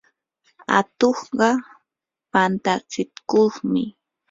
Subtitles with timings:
[0.77, 1.49] atuqqa
[2.31, 3.83] pantatsikuqmi.